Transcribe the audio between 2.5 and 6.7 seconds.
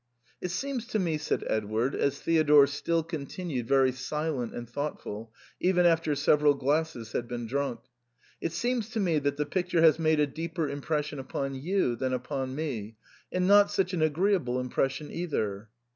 still continued very silent and thoughtful, even after sev eral